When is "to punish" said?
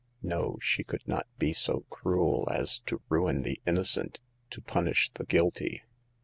4.49-5.11